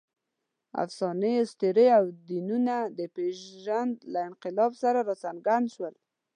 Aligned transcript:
افسانې، 0.83 1.33
اسطورې 1.43 1.87
او 1.97 2.05
دینونه 2.27 2.75
د 2.97 2.99
پېژند 3.15 3.95
له 4.13 4.19
انقلاب 4.29 4.71
سره 4.83 4.99
راڅرګند 5.07 5.65
شول. 5.73 5.95